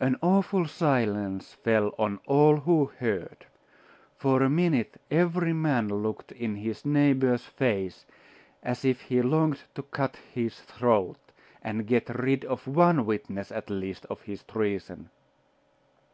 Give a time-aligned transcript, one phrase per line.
[0.00, 3.44] An awful silence fell on all who heard.
[4.16, 8.06] For a minute every man looked in his neighbour's face
[8.62, 11.18] as if he longed to cut his throat,
[11.60, 15.10] and get rid of one witness, at least, of his treason.